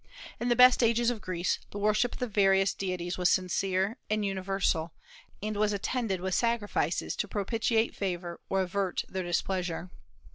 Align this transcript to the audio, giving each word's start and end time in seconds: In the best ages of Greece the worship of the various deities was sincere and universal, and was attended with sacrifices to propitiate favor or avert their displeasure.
In 0.39 0.49
the 0.49 0.55
best 0.55 0.81
ages 0.81 1.11
of 1.11 1.21
Greece 1.21 1.59
the 1.69 1.77
worship 1.77 2.13
of 2.13 2.19
the 2.19 2.25
various 2.25 2.73
deities 2.73 3.19
was 3.19 3.29
sincere 3.29 3.97
and 4.09 4.25
universal, 4.25 4.95
and 5.43 5.55
was 5.55 5.73
attended 5.73 6.21
with 6.21 6.33
sacrifices 6.33 7.15
to 7.17 7.27
propitiate 7.27 7.95
favor 7.95 8.39
or 8.49 8.61
avert 8.61 9.03
their 9.07 9.21
displeasure. 9.21 9.91